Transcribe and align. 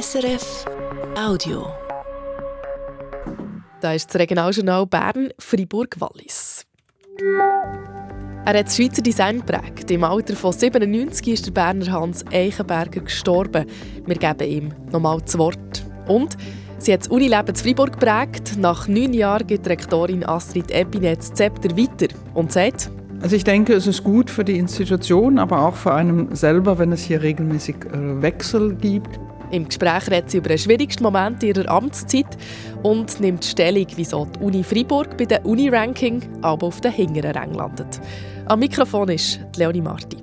SRF 0.00 0.64
Audio. 1.16 1.68
Da 3.80 3.92
ist 3.92 4.08
das 4.08 4.20
Regionaljournal 4.20 4.86
Bern, 4.86 5.28
Fribourg-Wallis. 5.38 6.66
Er 8.44 8.58
hat 8.58 8.66
das 8.66 8.74
Schweizer 8.74 9.02
Design 9.02 9.38
geprägt. 9.46 9.88
Im 9.92 10.02
Alter 10.02 10.34
von 10.34 10.52
97 10.52 11.28
ist 11.28 11.46
der 11.46 11.52
Berner 11.52 11.92
Hans 11.92 12.24
Eichenberger 12.32 13.02
gestorben. 13.02 13.66
Wir 14.04 14.16
geben 14.16 14.50
ihm 14.50 14.74
nochmal 14.90 15.20
das 15.20 15.38
Wort. 15.38 15.86
Und 16.08 16.36
sie 16.78 16.92
hat 16.92 17.02
das 17.02 17.08
Unileben 17.08 17.54
zu 17.54 17.62
Fribourg 17.62 17.92
geprägt. 17.92 18.56
Nach 18.58 18.88
neun 18.88 19.12
Jahren 19.12 19.46
geht 19.46 19.68
Rektorin 19.68 20.24
Astrid 20.24 20.72
Epinet 20.72 21.20
das 21.20 21.34
Zepter 21.34 21.70
weiter 21.76 22.12
und 22.34 22.50
sagt, 22.50 22.90
also 23.22 23.36
ich 23.36 23.44
denke, 23.44 23.74
es 23.74 23.86
ist 23.86 24.02
gut 24.02 24.28
für 24.28 24.44
die 24.44 24.58
Institution, 24.58 25.38
aber 25.38 25.60
auch 25.60 25.76
für 25.76 25.94
einen 25.94 26.34
selber, 26.34 26.78
wenn 26.78 26.90
es 26.90 27.04
hier 27.04 27.22
regelmäßig 27.22 27.76
äh, 27.86 28.20
Wechsel 28.20 28.74
gibt. 28.74 29.20
Im 29.54 29.68
Gespräch 29.68 30.10
redet 30.10 30.32
sie 30.32 30.38
über 30.38 30.48
den 30.48 30.58
schwierigsten 30.58 31.04
Moment 31.04 31.40
ihrer 31.44 31.70
Amtszeit 31.70 32.26
und 32.82 33.20
nimmt 33.20 33.44
Stellung, 33.44 33.86
wieso 33.94 34.24
die 34.26 34.40
Uni 34.40 34.64
Freiburg 34.64 35.16
bei 35.16 35.26
der 35.26 35.46
Uni-Ranking 35.46 36.40
aber 36.42 36.66
auf 36.66 36.80
den 36.80 36.90
hinteren 36.90 37.30
Rang 37.30 37.54
landet. 37.54 38.00
Am 38.46 38.58
Mikrofon 38.58 39.10
ist 39.10 39.38
Leonie 39.54 39.80
Marti. 39.80 40.16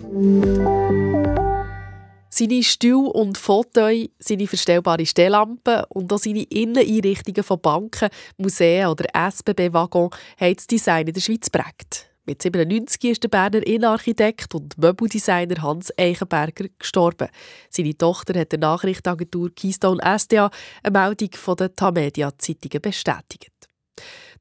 Seine 2.30 2.62
Stuhl 2.62 3.08
und 3.08 3.38
Fotos, 3.38 4.09
seine 4.20 4.48
verstellbare 4.48 5.05
Stehlampen 5.05 5.84
und 5.88 6.11
auch 6.11 6.17
seine 6.17 6.44
Inneneinrichtungen 6.44 7.44
von 7.44 7.61
Banken, 7.61 8.09
Museen 8.38 8.88
oder 8.88 9.05
SBB-Waggon 9.13 10.09
haben 10.41 10.55
das 10.55 10.67
Design 10.67 11.08
in 11.08 11.13
der 11.13 11.22
Schweiz 11.22 11.50
geprägt. 11.50 12.10
Mit 12.25 12.43
97 12.43 13.03
ist 13.05 13.23
der 13.23 13.30
Berner 13.30 13.66
Innenarchitekt 13.66 14.53
und 14.53 14.77
Möbeldesigner 14.77 15.63
Hans 15.63 15.91
Eichenberger 15.98 16.67
gestorben. 16.77 17.30
Seine 17.71 17.97
Tochter 17.97 18.39
hat 18.39 18.52
der 18.52 18.59
Nachrichtenagentur 18.59 19.49
Keystone 19.55 20.02
SDA 20.20 20.52
eine 20.84 20.99
Meldung 20.99 21.31
von 21.34 21.55
den 21.55 21.75
Tamedia-Zeitungen 21.75 22.80
bestätigt. 22.80 23.52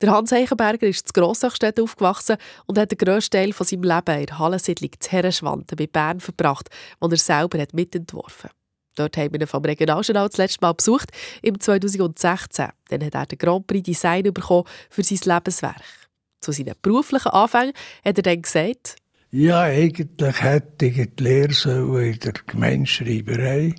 Der 0.03 0.11
Hans 0.11 0.31
Eichenberger 0.31 0.89
ist 0.89 1.09
zu 1.09 1.13
Grossachstedt 1.19 1.81
aufgewachsen 1.81 2.37
und 2.67 2.79
hat 2.79 2.91
den 2.91 2.99
grössten 2.99 3.33
Teil 3.33 3.53
von 3.55 3.67
seinem 3.67 3.85
Leben 3.85 4.21
in 4.21 4.27
der 4.27 4.39
Hallensiedlung 4.39 4.91
Herrenschwanden 5.09 5.77
bei 5.77 5.87
Bern 5.87 6.21
verbracht, 6.21 6.69
wo 7.01 7.09
er 7.09 7.17
selber 7.17 7.61
hat 7.61 7.73
mitentworfen 7.73 8.51
Dort 8.97 9.17
haben 9.17 9.33
wir 9.33 9.41
ihn 9.41 9.47
vom 9.47 9.65
Regionaljournal 9.65 10.29
das 10.29 10.37
letzte 10.37 10.61
Mal 10.61 10.73
besucht, 10.73 11.11
im 11.41 11.59
2016. 11.59 12.69
Dann 12.89 13.05
hat 13.05 13.15
er 13.15 13.27
den 13.27 13.39
Grand 13.39 13.67
Prix 13.67 13.85
Design 13.85 14.25
bekommen 14.25 14.65
für 14.91 15.03
sein 15.03 15.19
Lebenswerk. 15.25 16.10
Zu 16.41 16.53
seinen 16.53 16.75
beruflichen 16.81 17.29
Anfängen 17.29 17.73
hat 18.05 18.17
er 18.17 18.23
dann 18.23 18.43
gesagt, 18.43 18.97
ja, 19.33 19.61
eigentlich 19.61 20.09
hätte 20.43 20.87
ich 20.87 21.09
die 21.15 21.23
Lehre 21.23 22.05
in 22.05 22.19
der 22.19 22.33
Gemeinschreiberei, 22.47 23.77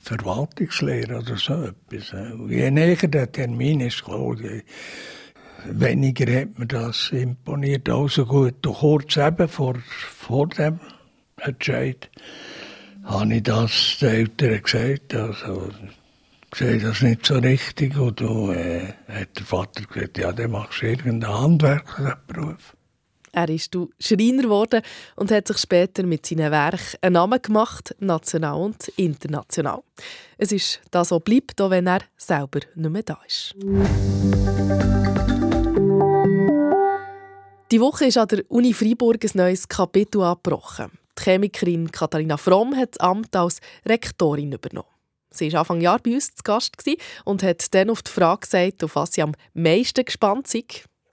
Verwaltungslehre 0.00 1.18
oder 1.18 1.36
so 1.36 1.54
etwas. 1.54 2.14
Je 2.48 2.70
näher 2.70 3.08
der 3.08 3.32
Termin 3.32 3.80
ist 3.80 4.04
weniger 5.64 6.40
hat 6.40 6.58
mir 6.58 6.66
das 6.66 7.10
imponiert. 7.10 7.88
Also 7.88 8.26
gut, 8.26 8.62
kurz 8.62 9.16
eben 9.16 9.48
vor, 9.48 9.74
vor 9.88 10.48
dem 10.48 10.78
Entscheid 11.38 12.08
habe 13.04 13.34
ich 13.34 13.42
das 13.42 13.98
den 14.00 14.08
Eltern 14.08 14.62
gesagt. 14.62 15.14
Also, 15.14 15.70
sehe 16.56 16.78
das 16.78 17.02
nicht 17.02 17.26
so 17.26 17.38
richtig. 17.38 17.96
Und 17.96 18.20
dann 18.20 18.54
äh, 18.54 18.94
hat 19.08 19.38
der 19.38 19.46
Vater 19.46 19.82
gesagt, 19.82 20.18
ja, 20.18 20.32
dann 20.32 20.50
machst 20.50 20.82
du 20.82 20.86
irgendeinen 20.86 21.38
handwerklichen 21.38 22.14
Beruf. 22.26 22.76
Er 23.32 23.50
ist 23.50 23.74
du 23.74 23.90
Schreiner 24.00 24.44
geworden 24.44 24.80
und 25.16 25.30
hat 25.30 25.46
sich 25.48 25.58
später 25.58 26.04
mit 26.04 26.24
seinen 26.24 26.50
Werken 26.50 26.96
einen 27.02 27.12
Namen 27.12 27.42
gemacht, 27.42 27.94
national 27.98 28.54
und 28.54 28.88
international. 28.96 29.82
Es 30.38 30.52
ist 30.52 30.80
das 30.90 31.10
so 31.10 31.20
bleibt, 31.20 31.60
auch 31.60 31.68
wenn 31.68 31.86
er 31.86 32.00
selber 32.16 32.60
nicht 32.74 32.90
mehr 32.90 33.02
da 33.02 33.18
ist. 33.26 33.54
Die 37.70 37.80
Woche 37.80 38.06
ist 38.06 38.16
an 38.16 38.28
der 38.28 38.50
Uni 38.50 38.72
Freiburg 38.72 39.22
ein 39.22 39.30
neues 39.34 39.68
Kapitel 39.68 40.22
abgebrochen. 40.22 40.92
Die 41.18 41.22
Chemikerin 41.22 41.90
Katharina 41.92 42.38
Fromm 42.38 42.74
hat 42.74 42.94
das 42.94 43.00
Amt 43.00 43.36
als 43.36 43.60
Rektorin 43.84 44.52
übernommen. 44.52 44.95
Sie 45.36 45.52
war 45.52 45.60
Anfang 45.60 45.80
Jahr 45.80 45.98
bei 45.98 46.14
uns 46.14 46.34
zu 46.34 46.42
Gast 46.42 46.76
und 47.24 47.42
hat 47.42 47.74
dann 47.74 47.90
auf 47.90 48.02
die 48.02 48.10
Frage 48.10 48.40
gesagt, 48.40 48.84
auf 48.84 48.96
was 48.96 49.12
sie 49.12 49.22
am 49.22 49.32
meisten 49.54 50.04
gespannt 50.04 50.46
sei. 50.46 50.64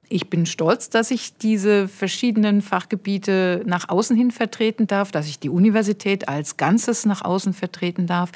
Ich 0.10 0.30
bin 0.30 0.46
stolz, 0.46 0.90
dass 0.90 1.12
ich 1.12 1.38
diese 1.38 1.88
verschiedenen 1.88 2.62
Fachgebiete 2.62 3.64
nach 3.66 3.90
außen 3.90 4.16
hin 4.16 4.32
vertreten 4.32 4.86
darf, 4.86 5.12
dass 5.12 5.28
ich 5.28 5.40
die 5.40 5.50
Universität 5.50 6.28
als 6.28 6.58
Ganzes 6.58 7.06
nach 7.06 7.24
außen 7.24 7.54
vertreten 7.54 8.06
darf, 8.06 8.32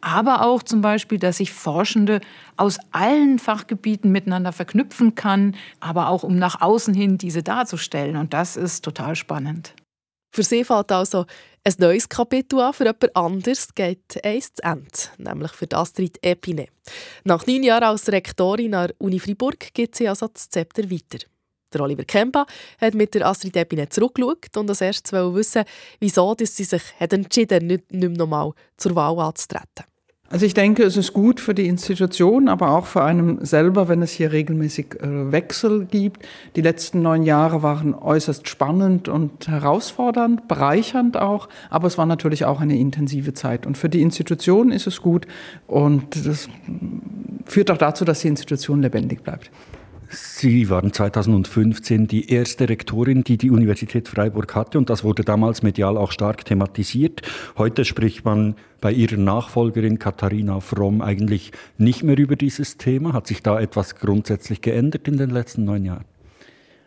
aber 0.00 0.44
auch 0.44 0.62
zum 0.62 0.80
Beispiel, 0.80 1.18
dass 1.18 1.38
ich 1.38 1.52
Forschende 1.52 2.20
aus 2.56 2.78
allen 2.90 3.38
Fachgebieten 3.38 4.10
miteinander 4.10 4.52
verknüpfen 4.52 5.14
kann, 5.14 5.54
aber 5.78 6.08
auch 6.08 6.24
um 6.24 6.36
nach 6.36 6.62
außen 6.62 6.94
hin 6.94 7.16
diese 7.16 7.42
darzustellen. 7.44 8.16
Und 8.16 8.32
das 8.32 8.56
ist 8.56 8.82
total 8.84 9.14
spannend. 9.14 9.74
Für 10.32 10.42
sie 10.42 10.64
fällt 10.64 10.92
also 10.92 11.26
ein 11.64 11.74
neues 11.78 12.08
Kapitel 12.08 12.60
an. 12.60 12.72
Für 12.72 12.84
jemand 12.84 13.16
anderes 13.16 13.74
geht 13.74 14.24
eins 14.24 14.52
zu 14.54 14.62
Ende, 14.62 14.88
nämlich 15.18 15.52
für 15.52 15.66
Astrid 15.72 16.18
Epine. 16.22 16.66
Nach 17.24 17.46
neun 17.46 17.62
Jahren 17.62 17.84
als 17.84 18.08
Rektorin 18.08 18.74
an 18.74 18.88
der 18.88 18.96
Uni 18.98 19.18
Freiburg 19.18 19.72
geht 19.74 19.94
sie 19.94 20.08
also 20.08 20.28
das 20.28 20.48
Zepter 20.48 20.90
weiter. 20.90 21.18
Der 21.72 21.82
Oliver 21.82 22.04
Kempa 22.04 22.46
hat 22.80 22.94
mit 22.94 23.14
der 23.14 23.26
Astrid 23.26 23.56
Epine 23.56 23.88
zurückgeschaut 23.88 24.56
und 24.56 24.68
als 24.70 24.80
erstes 24.80 25.12
wissen, 25.12 25.64
wieso 26.00 26.34
sie 26.38 26.64
sich 26.64 26.82
entschieden 26.98 27.56
hat, 27.56 27.62
nicht 27.62 27.92
mehr 27.92 28.08
nochmal 28.08 28.52
zur 28.76 28.96
Wahl 28.96 29.18
anzutreten. 29.20 29.84
Also 30.32 30.46
ich 30.46 30.54
denke, 30.54 30.84
es 30.84 30.96
ist 30.96 31.12
gut 31.12 31.40
für 31.40 31.54
die 31.54 31.66
Institution, 31.66 32.48
aber 32.48 32.70
auch 32.70 32.86
für 32.86 33.02
einen 33.02 33.44
selber, 33.44 33.88
wenn 33.88 34.00
es 34.00 34.12
hier 34.12 34.30
regelmäßig 34.30 35.00
äh, 35.00 35.32
Wechsel 35.32 35.86
gibt. 35.86 36.24
Die 36.54 36.60
letzten 36.60 37.02
neun 37.02 37.24
Jahre 37.24 37.64
waren 37.64 37.94
äußerst 37.94 38.48
spannend 38.48 39.08
und 39.08 39.48
herausfordernd, 39.48 40.46
bereichernd 40.46 41.16
auch, 41.16 41.48
aber 41.68 41.88
es 41.88 41.98
war 41.98 42.06
natürlich 42.06 42.44
auch 42.44 42.60
eine 42.60 42.78
intensive 42.78 43.34
Zeit. 43.34 43.66
Und 43.66 43.76
für 43.76 43.88
die 43.88 44.02
Institution 44.02 44.70
ist 44.70 44.86
es 44.86 45.02
gut 45.02 45.26
und 45.66 46.24
das 46.24 46.48
führt 47.44 47.72
auch 47.72 47.78
dazu, 47.78 48.04
dass 48.04 48.20
die 48.20 48.28
Institution 48.28 48.82
lebendig 48.82 49.24
bleibt. 49.24 49.50
Sie 50.12 50.68
waren 50.68 50.92
2015 50.92 52.08
die 52.08 52.32
erste 52.32 52.68
Rektorin, 52.68 53.22
die 53.22 53.38
die 53.38 53.50
Universität 53.50 54.08
Freiburg 54.08 54.56
hatte 54.56 54.76
und 54.76 54.90
das 54.90 55.04
wurde 55.04 55.22
damals 55.22 55.62
medial 55.62 55.96
auch 55.96 56.10
stark 56.10 56.44
thematisiert. 56.44 57.22
Heute 57.56 57.84
spricht 57.84 58.24
man 58.24 58.56
bei 58.80 58.92
ihrer 58.92 59.18
Nachfolgerin 59.18 60.00
Katharina 60.00 60.58
Fromm 60.58 61.00
eigentlich 61.00 61.52
nicht 61.78 62.02
mehr 62.02 62.18
über 62.18 62.34
dieses 62.34 62.76
Thema. 62.76 63.12
Hat 63.12 63.28
sich 63.28 63.40
da 63.42 63.60
etwas 63.60 63.94
grundsätzlich 63.96 64.62
geändert 64.62 65.06
in 65.06 65.16
den 65.16 65.30
letzten 65.30 65.64
neun 65.64 65.84
Jahren? 65.84 66.04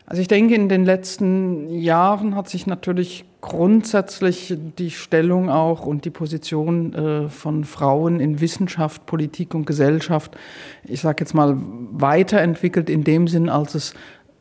Also 0.06 0.22
ich 0.22 0.28
denke, 0.28 0.56
in 0.56 0.68
den 0.68 0.84
letzten 0.84 1.70
Jahren 1.70 2.36
hat 2.36 2.50
sich 2.50 2.68
natürlich 2.68 3.24
grundsätzlich 3.44 4.58
die 4.80 4.90
Stellung 4.90 5.50
auch 5.50 5.86
und 5.86 6.06
die 6.06 6.10
Position 6.10 6.94
äh, 6.94 7.30
von 7.30 7.66
Frauen 7.66 8.22
in 8.22 8.40
Wissenschaft, 8.40 9.06
Politik 9.06 9.54
und 9.54 9.66
Gesellschaft, 9.66 10.38
ich 10.86 11.02
sage 11.02 11.24
jetzt 11.24 11.34
mal, 11.34 11.58
weiterentwickelt 11.92 12.90
in 12.90 13.04
dem 13.04 13.28
Sinn, 13.28 13.50
als 13.50 13.76
es 13.76 13.94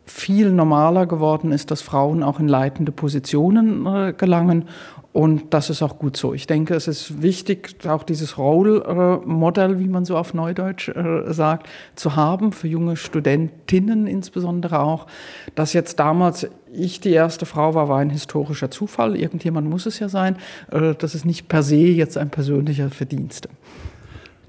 viel 0.06 0.52
normaler 0.52 1.06
geworden 1.06 1.50
ist, 1.50 1.72
dass 1.72 1.82
Frauen 1.82 2.22
auch 2.22 2.38
in 2.38 2.46
leitende 2.46 2.92
Positionen 2.92 3.86
äh, 3.86 4.14
gelangen 4.16 4.68
und 5.12 5.52
das 5.52 5.68
ist 5.68 5.82
auch 5.82 5.98
gut 5.98 6.16
so. 6.16 6.32
Ich 6.32 6.46
denke, 6.46 6.74
es 6.74 6.88
ist 6.88 7.20
wichtig, 7.20 7.86
auch 7.86 8.02
dieses 8.02 8.38
Role-Modell, 8.38 9.78
wie 9.78 9.88
man 9.88 10.06
so 10.06 10.16
auf 10.16 10.32
Neudeutsch 10.32 10.88
äh, 10.88 11.32
sagt, 11.32 11.68
zu 11.96 12.16
haben, 12.16 12.52
für 12.52 12.66
junge 12.66 12.96
Studentinnen 12.96 14.06
insbesondere 14.06 14.80
auch. 14.80 15.06
Dass 15.54 15.74
jetzt 15.74 15.98
damals 15.98 16.48
ich 16.72 17.00
die 17.00 17.10
erste 17.12 17.44
Frau 17.44 17.74
war, 17.74 17.90
war 17.90 17.98
ein 17.98 18.08
historischer 18.08 18.70
Zufall. 18.70 19.14
Irgendjemand 19.14 19.68
muss 19.68 19.84
es 19.84 19.98
ja 19.98 20.08
sein. 20.08 20.36
Äh, 20.70 20.94
das 20.96 21.14
ist 21.14 21.26
nicht 21.26 21.46
per 21.46 21.62
se 21.62 21.76
jetzt 21.76 22.16
ein 22.16 22.30
persönlicher 22.30 22.88
Verdienst. 22.88 23.48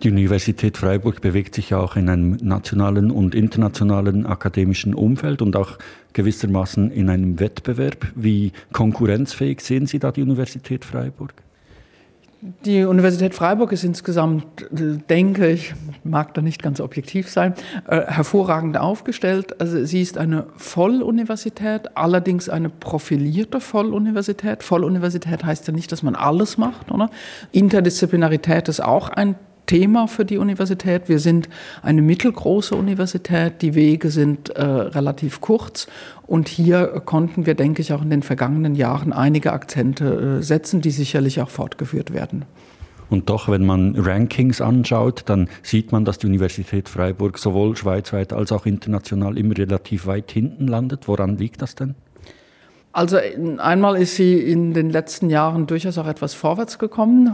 Die 0.04 0.12
Universität 0.12 0.78
Freiburg 0.78 1.22
bewegt 1.22 1.56
sich 1.56 1.70
ja 1.70 1.78
auch 1.78 1.96
in 1.96 2.10
einem 2.10 2.36
nationalen 2.42 3.10
und 3.10 3.34
internationalen 3.34 4.26
akademischen 4.26 4.94
Umfeld 4.94 5.42
und 5.42 5.56
auch 5.56 5.78
gewissermaßen 6.12 6.92
in 6.92 7.10
einem 7.10 7.40
Wettbewerb. 7.40 8.08
Wie 8.14 8.52
konkurrenzfähig 8.74 9.62
sehen 9.62 9.88
Sie 9.88 10.00
da 10.00 10.12
die 10.12 10.22
Universität 10.22 10.84
Freiburg? 10.84 11.34
Die 12.66 12.84
Universität 12.84 13.34
Freiburg 13.34 13.72
ist 13.72 13.86
insgesamt, 13.86 14.46
denke 15.10 15.50
ich, 15.50 15.74
mag 16.04 16.34
da 16.34 16.42
nicht 16.42 16.62
ganz 16.62 16.82
objektiv 16.82 17.30
sein, 17.30 17.54
äh, 17.88 18.02
hervorragend 18.02 18.76
aufgestellt. 18.76 19.62
Also 19.62 19.86
sie 19.86 20.02
ist 20.02 20.18
eine 20.18 20.48
Volluniversität, 20.58 21.96
allerdings 21.96 22.50
eine 22.50 22.68
profilierte 22.68 23.62
Volluniversität. 23.62 24.70
Volluniversität 24.70 25.46
heißt 25.46 25.66
ja 25.68 25.74
nicht, 25.74 25.94
dass 25.94 26.04
man 26.04 26.16
alles 26.16 26.58
macht, 26.58 26.92
oder? 26.92 27.10
Interdisziplinarität 27.54 28.68
ist 28.68 28.82
auch 28.82 29.08
ein 29.08 29.36
Thema 29.66 30.08
für 30.08 30.26
die 30.26 30.38
Universität. 30.38 31.10
Wir 31.10 31.20
sind 31.20 31.50
eine 31.82 32.02
mittelgroße 32.02 32.76
Universität, 32.76 33.62
die 33.62 33.76
Wege 33.76 34.10
sind 34.10 34.50
äh, 34.50 34.64
relativ 34.64 35.42
kurz 35.42 35.88
und 36.28 36.48
hier 36.48 37.02
konnten 37.06 37.46
wir, 37.46 37.56
denke 37.56 37.82
ich, 37.82 37.94
auch 37.94 38.02
in 38.02 38.10
den 38.10 38.24
vergangenen 38.24 38.76
Jahren 38.76 39.14
einige 39.14 39.54
Akzente 39.54 40.40
äh, 40.40 40.44
setzen, 40.44 40.82
die 40.82 40.92
sicherlich 40.92 41.42
auch 41.42 41.50
fortgeführt 41.50 42.14
werden. 42.14 42.46
Und 43.10 43.30
doch, 43.30 43.48
wenn 43.48 43.66
man 43.66 43.96
Rankings 43.96 44.60
anschaut, 44.60 45.24
dann 45.28 45.48
sieht 45.62 45.92
man, 45.92 46.04
dass 46.04 46.18
die 46.18 46.28
Universität 46.28 46.90
Freiburg 46.90 47.38
sowohl 47.38 47.76
schweizweit 47.78 48.34
als 48.34 48.52
auch 48.52 48.66
international 48.66 49.38
immer 49.38 49.56
relativ 49.56 50.08
weit 50.08 50.32
hinten 50.32 50.68
landet. 50.68 51.08
Woran 51.08 51.38
liegt 51.38 51.62
das 51.62 51.76
denn? 51.76 51.94
Also 52.94 53.18
einmal 53.58 54.00
ist 54.00 54.16
sie 54.16 54.36
in 54.40 54.76
den 54.76 54.92
letzten 54.92 55.32
Jahren 55.32 55.66
durchaus 55.66 55.98
auch 55.98 56.08
etwas 56.08 56.36
vorwärts 56.36 56.78
gekommen. 56.78 57.32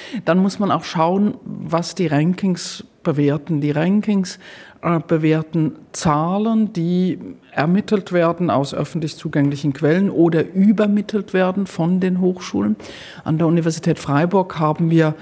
Dann 0.24 0.38
muss 0.38 0.58
man 0.58 0.70
auch 0.70 0.84
schauen, 0.84 1.34
was 1.44 1.94
die 1.94 2.06
Rankings 2.06 2.84
bewerten. 3.02 3.60
Die 3.60 3.72
Rankings 3.72 4.38
äh, 4.80 5.00
bewerten 5.06 5.76
Zahlen, 5.92 6.72
die 6.72 7.18
ermittelt 7.50 8.12
werden 8.12 8.48
aus 8.48 8.74
öffentlich 8.74 9.16
zugänglichen 9.16 9.74
Quellen 9.74 10.08
oder 10.08 10.48
übermittelt 10.54 11.34
werden 11.34 11.66
von 11.66 12.00
den 12.00 12.20
Hochschulen. 12.20 12.76
An 13.22 13.36
der 13.36 13.46
Universität 13.46 13.98
Freiburg 13.98 14.58
haben 14.58 14.90
wir 14.90 15.14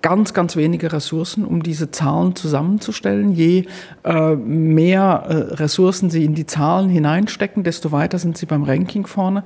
ganz, 0.00 0.32
ganz 0.32 0.54
wenige 0.56 0.92
Ressourcen, 0.92 1.44
um 1.44 1.62
diese 1.62 1.90
Zahlen 1.90 2.36
zusammenzustellen. 2.36 3.32
Je 3.32 3.64
äh, 4.04 4.36
mehr 4.36 5.24
äh, 5.28 5.34
Ressourcen 5.54 6.08
Sie 6.08 6.24
in 6.24 6.34
die 6.34 6.46
Zahlen 6.46 6.88
hineinstecken, 6.88 7.64
desto 7.64 7.90
weiter 7.90 8.18
sind 8.18 8.38
Sie 8.38 8.46
beim 8.46 8.62
Ranking 8.62 9.06
vorne. 9.06 9.42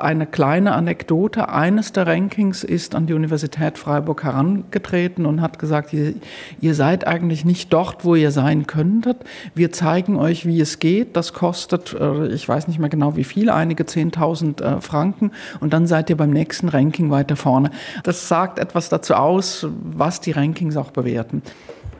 Eine 0.00 0.26
kleine 0.26 0.72
Anekdote. 0.72 1.50
Eines 1.50 1.92
der 1.92 2.06
Rankings 2.06 2.64
ist 2.64 2.94
an 2.94 3.06
die 3.06 3.12
Universität 3.12 3.76
Freiburg 3.76 4.24
herangetreten 4.24 5.26
und 5.26 5.42
hat 5.42 5.58
gesagt, 5.58 5.92
ihr, 5.92 6.14
ihr 6.60 6.74
seid 6.74 7.06
eigentlich 7.06 7.44
nicht 7.44 7.72
dort, 7.72 8.04
wo 8.04 8.14
ihr 8.14 8.30
sein 8.30 8.66
könntet. 8.66 9.18
Wir 9.54 9.72
zeigen 9.72 10.16
euch, 10.16 10.46
wie 10.46 10.60
es 10.60 10.78
geht. 10.78 11.16
Das 11.16 11.34
kostet, 11.34 11.94
äh, 11.98 12.28
ich 12.28 12.48
weiß 12.48 12.66
nicht 12.66 12.78
mehr 12.78 12.88
genau 12.88 13.16
wie 13.16 13.24
viel, 13.24 13.50
einige 13.50 13.84
10.000 13.84 14.62
äh, 14.62 14.80
Franken. 14.80 15.32
Und 15.60 15.74
dann 15.74 15.86
seid 15.86 16.08
ihr 16.08 16.16
beim 16.16 16.30
nächsten 16.30 16.68
Ranking 16.68 17.10
weiter 17.10 17.36
vorne. 17.36 17.70
Das 18.04 18.28
sagt 18.28 18.58
etwas 18.58 18.88
dazu 18.88 19.14
aus, 19.14 19.66
was 19.82 20.20
die 20.20 20.32
Rankings 20.32 20.76
auch 20.76 20.90
bewerten. 20.90 21.42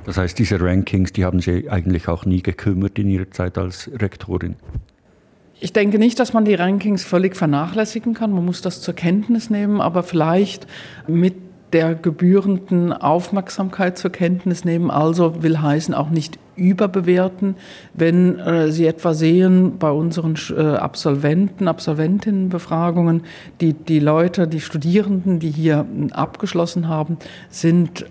Das 0.04 0.16
heißt, 0.16 0.38
diese 0.38 0.60
Rankings, 0.60 1.12
die 1.12 1.24
haben 1.24 1.40
Sie 1.40 1.70
eigentlich 1.70 2.08
auch 2.08 2.24
nie 2.24 2.42
gekümmert 2.42 2.98
in 2.98 3.08
Ihrer 3.08 3.30
Zeit 3.30 3.58
als 3.58 3.90
Rektorin? 3.94 4.56
Ich 5.60 5.72
denke 5.72 5.98
nicht, 5.98 6.18
dass 6.18 6.32
man 6.32 6.44
die 6.44 6.54
Rankings 6.54 7.04
völlig 7.04 7.36
vernachlässigen 7.36 8.14
kann. 8.14 8.32
Man 8.32 8.44
muss 8.44 8.62
das 8.62 8.80
zur 8.80 8.94
Kenntnis 8.94 9.48
nehmen, 9.48 9.80
aber 9.80 10.02
vielleicht 10.02 10.66
mit 11.06 11.34
der 11.72 11.94
gebührenden 11.94 12.92
Aufmerksamkeit 12.92 13.96
zur 13.98 14.12
Kenntnis 14.12 14.64
nehmen. 14.64 14.90
Also 14.90 15.42
will 15.42 15.60
heißen 15.60 15.94
auch 15.94 16.10
nicht 16.10 16.38
überbewerten. 16.54 17.56
Wenn 17.94 18.38
äh, 18.38 18.70
Sie 18.70 18.86
etwa 18.86 19.14
sehen 19.14 19.78
bei 19.78 19.90
unseren 19.90 20.36
äh, 20.56 20.76
Absolventen, 20.76 21.68
Absolventinnenbefragungen, 21.68 23.22
die, 23.60 23.72
die 23.72 24.00
Leute, 24.00 24.46
die 24.46 24.60
Studierenden, 24.60 25.38
die 25.38 25.50
hier 25.50 25.86
abgeschlossen 26.12 26.88
haben, 26.88 27.16
sind 27.48 28.04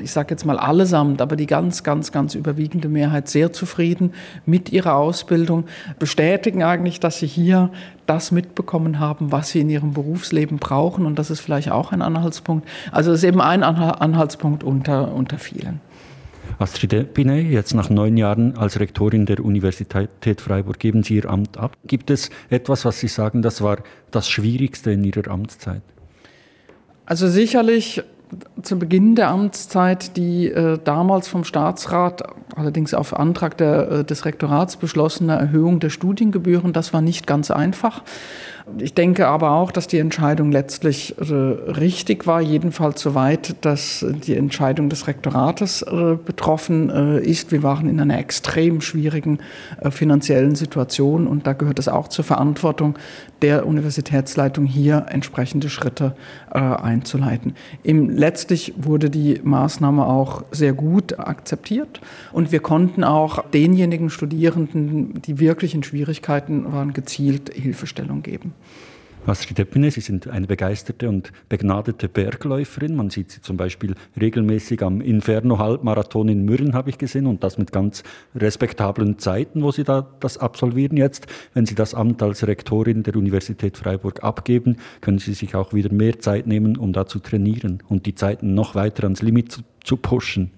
ich 0.00 0.12
sage 0.12 0.30
jetzt 0.30 0.44
mal 0.44 0.58
allesamt, 0.58 1.20
aber 1.20 1.36
die 1.36 1.46
ganz, 1.46 1.82
ganz, 1.82 2.12
ganz 2.12 2.34
überwiegende 2.34 2.88
Mehrheit 2.88 3.28
sehr 3.28 3.52
zufrieden 3.52 4.12
mit 4.46 4.72
ihrer 4.72 4.94
Ausbildung, 4.96 5.64
bestätigen 5.98 6.62
eigentlich, 6.62 7.00
dass 7.00 7.18
sie 7.18 7.26
hier 7.26 7.70
das 8.06 8.32
mitbekommen 8.32 8.98
haben, 8.98 9.32
was 9.32 9.50
sie 9.50 9.60
in 9.60 9.70
ihrem 9.70 9.92
Berufsleben 9.92 10.58
brauchen. 10.58 11.06
Und 11.06 11.18
das 11.18 11.30
ist 11.30 11.40
vielleicht 11.40 11.70
auch 11.70 11.92
ein 11.92 12.02
Anhaltspunkt. 12.02 12.66
Also 12.92 13.12
es 13.12 13.18
ist 13.18 13.24
eben 13.24 13.40
ein 13.40 13.62
Anhaltspunkt 13.62 14.64
unter, 14.64 15.14
unter 15.14 15.38
vielen. 15.38 15.80
Astrid 16.58 17.14
Binet, 17.14 17.50
jetzt 17.50 17.74
nach 17.74 17.90
neun 17.90 18.16
Jahren 18.16 18.56
als 18.56 18.80
Rektorin 18.80 19.26
der 19.26 19.44
Universität 19.44 20.40
Freiburg, 20.40 20.78
geben 20.78 21.02
Sie 21.02 21.16
Ihr 21.16 21.30
Amt 21.30 21.56
ab. 21.56 21.76
Gibt 21.86 22.10
es 22.10 22.30
etwas, 22.50 22.84
was 22.84 22.98
Sie 22.98 23.08
sagen, 23.08 23.42
das 23.42 23.62
war 23.62 23.78
das 24.10 24.28
Schwierigste 24.28 24.90
in 24.90 25.04
Ihrer 25.04 25.28
Amtszeit? 25.28 25.82
Also 27.06 27.28
sicherlich 27.28 28.02
zu 28.62 28.78
Beginn 28.78 29.14
der 29.14 29.28
Amtszeit 29.28 30.16
die 30.16 30.48
äh, 30.48 30.78
damals 30.82 31.28
vom 31.28 31.44
Staatsrat, 31.44 32.22
allerdings 32.54 32.94
auf 32.94 33.16
Antrag 33.16 33.56
der, 33.56 33.90
äh, 33.90 34.04
des 34.04 34.24
Rektorats 34.24 34.76
beschlossene 34.76 35.36
Erhöhung 35.36 35.80
der 35.80 35.90
Studiengebühren, 35.90 36.72
das 36.72 36.92
war 36.92 37.00
nicht 37.00 37.26
ganz 37.26 37.50
einfach. 37.50 38.02
Ich 38.76 38.92
denke 38.92 39.26
aber 39.28 39.52
auch, 39.52 39.70
dass 39.70 39.86
die 39.86 39.98
Entscheidung 39.98 40.52
letztlich 40.52 41.16
äh, 41.18 41.24
richtig 41.24 42.26
war, 42.26 42.40
jedenfalls 42.40 43.00
soweit, 43.00 43.56
dass 43.64 44.04
die 44.26 44.36
Entscheidung 44.36 44.90
des 44.90 45.06
Rektorates 45.06 45.82
äh, 45.82 46.16
betroffen 46.22 46.90
äh, 46.90 47.20
ist. 47.20 47.50
Wir 47.50 47.62
waren 47.62 47.88
in 47.88 47.98
einer 47.98 48.18
extrem 48.18 48.80
schwierigen 48.80 49.38
finanziellen 49.90 50.54
Situation 50.54 51.26
und 51.26 51.46
da 51.46 51.52
gehört 51.52 51.78
es 51.78 51.88
auch 51.88 52.08
zur 52.08 52.24
Verantwortung 52.24 52.98
der 53.42 53.66
Universitätsleitung, 53.66 54.64
hier 54.64 55.06
entsprechende 55.08 55.70
Schritte 55.70 56.14
einzuleiten. 56.50 57.54
Im, 57.82 58.10
letztlich 58.18 58.74
wurde 58.76 59.08
die 59.08 59.40
Maßnahme 59.42 60.04
auch 60.06 60.42
sehr 60.50 60.72
gut 60.72 61.18
akzeptiert 61.18 62.00
und 62.32 62.52
wir 62.52 62.60
konnten 62.60 63.04
auch 63.04 63.44
denjenigen 63.50 64.10
Studierenden, 64.10 65.22
die 65.22 65.38
wirklich 65.38 65.74
in 65.74 65.82
Schwierigkeiten 65.82 66.70
waren, 66.72 66.92
gezielt 66.92 67.54
Hilfestellung 67.54 68.22
geben. 68.22 68.52
Astrid 69.28 69.58
Eppine, 69.58 69.90
Sie 69.90 70.00
sind 70.00 70.26
eine 70.28 70.46
begeisterte 70.46 71.08
und 71.08 71.32
begnadete 71.50 72.08
Bergläuferin. 72.08 72.96
Man 72.96 73.10
sieht 73.10 73.30
Sie 73.30 73.42
zum 73.42 73.58
Beispiel 73.58 73.94
regelmäßig 74.18 74.82
am 74.82 75.02
Inferno-Halbmarathon 75.02 76.28
in 76.28 76.44
Mürren, 76.44 76.72
habe 76.72 76.88
ich 76.88 76.96
gesehen, 76.96 77.26
und 77.26 77.44
das 77.44 77.58
mit 77.58 77.70
ganz 77.70 78.04
respektablen 78.34 79.18
Zeiten, 79.18 79.62
wo 79.62 79.70
Sie 79.70 79.84
da 79.84 80.08
das 80.20 80.38
absolvieren 80.38 80.96
jetzt. 80.96 81.26
Wenn 81.52 81.66
Sie 81.66 81.74
das 81.74 81.94
Amt 81.94 82.22
als 82.22 82.46
Rektorin 82.46 83.02
der 83.02 83.16
Universität 83.16 83.76
Freiburg 83.76 84.24
abgeben, 84.24 84.78
können 85.02 85.18
Sie 85.18 85.34
sich 85.34 85.54
auch 85.54 85.74
wieder 85.74 85.92
mehr 85.92 86.18
Zeit 86.18 86.46
nehmen, 86.46 86.78
um 86.78 86.94
da 86.94 87.06
zu 87.06 87.18
trainieren 87.18 87.82
und 87.88 88.06
die 88.06 88.14
Zeiten 88.14 88.54
noch 88.54 88.74
weiter 88.74 89.04
ans 89.04 89.20
Limit 89.20 89.52
zu, 89.52 89.60
zu 89.84 89.98
pushen. 89.98 90.52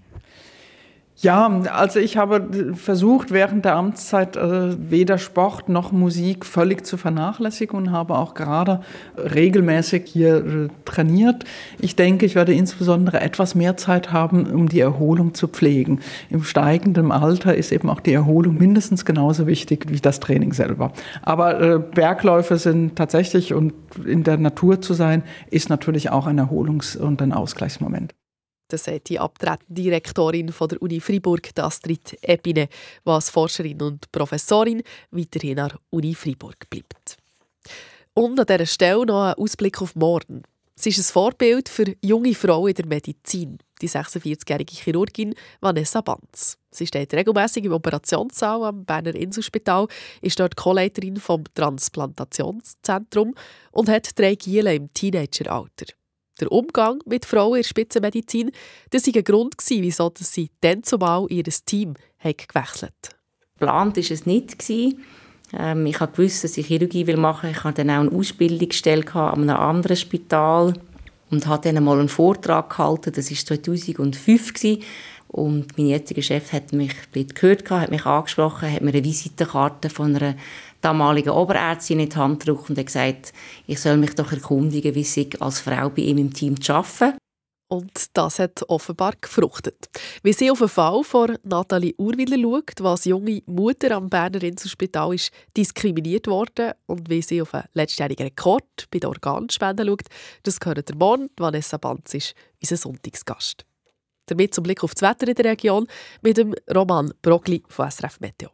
Ja, 1.22 1.48
also 1.74 2.00
ich 2.00 2.16
habe 2.16 2.72
versucht, 2.72 3.30
während 3.30 3.66
der 3.66 3.76
Amtszeit 3.76 4.36
äh, 4.36 4.90
weder 4.90 5.18
Sport 5.18 5.68
noch 5.68 5.92
Musik 5.92 6.46
völlig 6.46 6.86
zu 6.86 6.96
vernachlässigen 6.96 7.76
und 7.76 7.92
habe 7.92 8.16
auch 8.16 8.32
gerade 8.32 8.80
regelmäßig 9.18 10.04
hier 10.06 10.36
äh, 10.36 10.68
trainiert. 10.86 11.44
Ich 11.78 11.94
denke, 11.94 12.24
ich 12.24 12.36
werde 12.36 12.54
insbesondere 12.54 13.20
etwas 13.20 13.54
mehr 13.54 13.76
Zeit 13.76 14.12
haben, 14.12 14.46
um 14.46 14.70
die 14.70 14.80
Erholung 14.80 15.34
zu 15.34 15.46
pflegen. 15.46 16.00
Im 16.30 16.42
steigenden 16.42 17.12
Alter 17.12 17.54
ist 17.54 17.70
eben 17.70 17.90
auch 17.90 18.00
die 18.00 18.14
Erholung 18.14 18.56
mindestens 18.56 19.04
genauso 19.04 19.46
wichtig 19.46 19.90
wie 19.90 20.00
das 20.00 20.20
Training 20.20 20.54
selber. 20.54 20.90
Aber 21.20 21.60
äh, 21.60 21.78
Bergläufe 21.80 22.56
sind 22.56 22.96
tatsächlich 22.96 23.52
und 23.52 23.74
in 24.06 24.24
der 24.24 24.38
Natur 24.38 24.80
zu 24.80 24.94
sein, 24.94 25.22
ist 25.50 25.68
natürlich 25.68 26.08
auch 26.08 26.26
ein 26.26 26.40
Erholungs- 26.40 26.96
und 26.96 27.20
ein 27.20 27.34
Ausgleichsmoment. 27.34 28.14
Das 28.70 28.84
sagt 28.84 29.08
die 29.08 29.18
abtretende 29.18 29.82
Direktorin 29.82 30.52
von 30.52 30.68
der 30.68 30.80
Uni 30.80 31.00
Freiburg, 31.00 31.50
Astrid 31.58 32.16
Epine, 32.22 32.68
die 33.04 33.10
als 33.10 33.28
Forscherin 33.28 33.82
und 33.82 34.10
Professorin 34.12 34.82
weiterhin 35.10 35.58
an 35.58 35.68
der 35.70 35.78
Uni 35.90 36.14
Freiburg 36.14 36.70
bleibt. 36.70 37.16
Und 38.14 38.38
an 38.38 38.46
dieser 38.46 38.66
Stelle 38.66 39.04
noch 39.04 39.24
ein 39.24 39.34
Ausblick 39.34 39.82
auf 39.82 39.96
morgen. 39.96 40.42
Sie 40.76 40.90
ist 40.90 40.98
ein 40.98 41.12
Vorbild 41.12 41.68
für 41.68 41.94
junge 42.00 42.34
Frauen 42.34 42.68
in 42.68 42.74
der 42.74 42.86
Medizin, 42.86 43.58
die 43.82 43.88
46-jährige 43.88 44.74
Chirurgin 44.74 45.34
Vanessa 45.60 46.00
Banz. 46.00 46.56
Sie 46.70 46.86
steht 46.86 47.12
regelmäßig 47.12 47.64
im 47.64 47.72
Operationssaal 47.72 48.64
am 48.64 48.84
Berner 48.84 49.14
Inselspital, 49.14 49.88
ist 50.22 50.38
dort 50.38 50.56
Co-Leiterin 50.56 51.16
vom 51.16 51.42
Transplantationszentrum 51.54 53.34
und 53.72 53.88
hat 53.88 54.18
drei 54.18 54.36
Giele 54.36 54.74
im 54.74 54.92
Teenageralter. 54.94 55.99
Der 56.40 56.52
Umgang 56.52 57.00
mit 57.06 57.24
Frauen 57.24 57.56
in 57.56 57.62
der 57.62 57.68
Spitzenmedizin 57.68 58.50
das 58.90 59.06
war 59.06 59.16
ein 59.16 59.24
Grund, 59.24 59.54
wieso 59.68 60.12
sie 60.16 60.50
dann 60.60 60.82
zumal 60.82 61.26
ihr 61.28 61.44
Team 61.44 61.94
gewechselt 62.22 62.54
haben. 62.54 63.20
Geplant 63.58 63.96
war 63.96 64.10
es 64.10 64.26
nicht. 64.26 64.70
Ähm, 65.52 65.86
ich 65.86 66.00
wusste, 66.00 66.46
dass 66.46 66.56
ich 66.56 66.66
Chirurgie 66.66 67.04
machen 67.16 67.48
will. 67.48 67.56
Ich 67.56 67.64
hatte 67.64 67.84
dann 67.84 67.90
auch 67.90 68.10
eine 68.10 68.18
Ausbildungsstelle 68.18 69.04
an 69.14 69.42
einem 69.42 69.56
anderen 69.56 69.96
Spital 69.96 70.74
und 71.30 71.46
habe 71.46 71.72
dann 71.72 71.82
mal 71.84 71.98
einen 71.98 72.08
Vortrag 72.08 72.70
gehalten. 72.70 73.12
Das 73.12 73.30
war 73.30 73.36
2005. 73.62 74.78
Und 75.28 75.78
mein 75.78 75.86
jetziger 75.86 76.22
Chef 76.22 76.52
hat 76.52 76.72
mich 76.72 76.92
gehört, 77.12 77.70
hat 77.70 77.90
mich 77.90 78.04
angesprochen, 78.04 78.72
hat 78.72 78.82
mir 78.82 78.90
eine 78.90 79.04
Visitenkarte 79.04 79.88
von 79.88 80.16
einer 80.16 80.34
damaligen 80.80 81.30
Oberärztin 81.30 82.00
in 82.00 82.08
die 82.08 82.16
Hand 82.16 82.40
gedrückt 82.40 82.70
und 82.70 82.84
gesagt, 82.84 83.32
ich 83.66 83.80
soll 83.80 83.96
mich 83.96 84.14
doch 84.14 84.32
erkundigen, 84.32 84.94
wie 84.94 85.00
es 85.00 85.40
als 85.40 85.60
Frau 85.60 85.90
bei 85.90 86.02
ihm 86.02 86.18
im 86.18 86.32
Team 86.32 86.60
zu 86.60 86.72
arbeiten. 86.72 87.18
Und 87.70 88.16
das 88.16 88.40
hat 88.40 88.64
offenbar 88.68 89.12
gefruchtet. 89.20 89.88
Wie 90.24 90.32
sie 90.32 90.50
auf 90.50 90.58
den 90.58 90.68
Fall 90.68 91.04
von 91.04 91.38
Nathalie 91.44 91.94
Urwiller 91.98 92.36
schaut, 92.36 92.80
als 92.84 93.04
junge 93.04 93.42
Mutter 93.46 93.92
am 93.92 94.10
Berner 94.10 94.42
Inselspital 94.42 95.14
ist 95.14 95.30
diskriminiert 95.56 96.26
worden 96.26 96.72
und 96.86 97.08
wie 97.08 97.22
sie 97.22 97.40
auf 97.40 97.54
einen 97.54 97.68
letztjährigen 97.74 98.24
Rekord 98.24 98.88
bei 98.90 98.98
den 98.98 99.06
Organspenden 99.06 99.86
schaut, 99.86 100.06
das 100.42 100.58
gehört 100.58 100.88
der 100.88 100.96
Morgen. 100.96 101.30
Vanessa 101.38 101.76
Banz 101.76 102.12
ist 102.12 102.34
unser 102.60 102.76
Sonntagsgast. 102.76 103.64
Damit 104.26 104.52
zum 104.52 104.64
Blick 104.64 104.82
auf 104.82 104.94
das 104.94 105.08
Wetter 105.08 105.28
in 105.28 105.36
der 105.36 105.52
Region 105.52 105.86
mit 106.22 106.38
dem 106.38 106.56
Roman 106.74 107.12
Brogli 107.22 107.62
von 107.68 107.88
SRF 107.88 108.18
Meteo. 108.18 108.50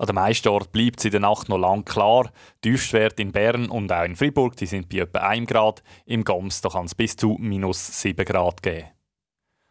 An 0.00 0.06
den 0.06 0.14
meisten 0.14 0.48
Orten 0.48 0.72
bleibt 0.72 0.98
es 0.98 1.04
in 1.04 1.10
der 1.10 1.20
Nacht 1.20 1.50
noch 1.50 1.58
lang 1.58 1.84
klar. 1.84 2.30
Tiefstwerte 2.62 3.20
in 3.20 3.32
Bern 3.32 3.68
und 3.68 3.92
auch 3.92 4.04
in 4.04 4.16
Fribourg 4.16 4.56
die 4.56 4.64
sind 4.64 4.88
bei 4.88 5.00
etwa 5.00 5.18
1 5.18 5.46
Grad. 5.46 5.82
Im 6.06 6.24
Goms 6.24 6.62
kann 6.62 6.86
es 6.86 6.94
bis 6.94 7.16
zu 7.16 7.36
minus 7.38 8.00
7 8.00 8.24
Grad 8.24 8.62
geben. 8.62 8.86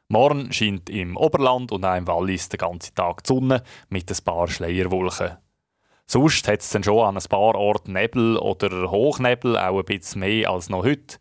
Morgen 0.08 0.54
scheint 0.54 0.88
im 0.92 1.18
Oberland 1.18 1.72
und 1.72 1.84
auch 1.84 1.96
im 1.96 2.06
Wallis 2.06 2.48
den 2.48 2.60
ganzen 2.60 2.94
Tag 2.94 3.24
die 3.24 3.28
Sonne 3.28 3.64
mit 3.90 4.12
ein 4.12 4.24
paar 4.24 4.48
Schleierwolken. 4.48 5.38
Sonst 6.06 6.48
hat 6.48 6.60
es 6.60 6.70
dann 6.70 6.84
schon 6.84 7.08
an 7.08 7.18
ein 7.18 7.28
paar 7.28 7.56
Orten 7.56 7.94
Nebel 7.94 8.38
oder 8.38 8.92
Hochnebel, 8.92 9.58
auch 9.58 9.80
ein 9.80 9.86
bisschen 9.86 10.20
mehr 10.20 10.52
als 10.52 10.70
noch 10.70 10.84
heute. 10.84 11.18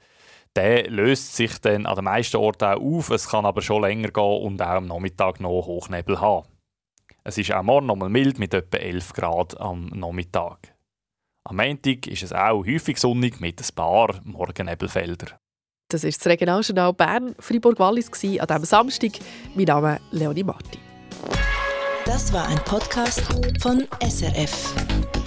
Der 0.54 0.90
löst 0.90 1.34
sich 1.34 1.58
dann 1.62 1.86
an 1.86 1.96
den 1.96 2.04
meisten 2.04 2.36
Orten 2.36 2.64
auch 2.66 2.78
auf, 2.78 3.08
es 3.08 3.30
kann 3.30 3.46
aber 3.46 3.62
schon 3.62 3.80
länger 3.80 4.08
gehen 4.08 4.42
und 4.42 4.60
auch 4.60 4.66
am 4.66 4.86
Nachmittag 4.86 5.40
noch 5.40 5.64
Hochnebel 5.64 6.20
haben. 6.20 6.46
Es 7.28 7.36
ist 7.36 7.52
auch 7.52 7.62
morgen 7.62 7.84
nochmal 7.84 8.08
mild 8.08 8.38
mit 8.38 8.54
etwa 8.54 8.78
11 8.78 9.12
Grad 9.12 9.60
am 9.60 9.88
Nachmittag. 9.88 10.74
Am 11.46 11.56
Montag 11.56 12.06
ist 12.06 12.22
es 12.22 12.32
auch 12.32 12.64
häufig 12.64 12.96
sonnig 12.96 13.38
mit 13.38 13.60
ein 13.60 13.74
paar 13.74 14.18
Morgennebelfeldern. 14.24 15.34
Das 15.90 16.04
ist 16.04 16.20
das 16.20 16.26
Regionaljournal 16.26 16.94
Bern, 16.94 17.34
Fribourg-Wallis 17.38 18.10
an 18.40 18.46
diesem 18.46 18.64
Samstag. 18.64 19.12
Mein 19.54 19.66
Name 19.66 19.96
ist 19.96 20.02
Leonie 20.12 20.42
Marti. 20.42 20.78
Das 22.06 22.32
war 22.32 22.48
ein 22.48 22.64
Podcast 22.64 23.20
von 23.60 23.86
SRF. 24.00 25.17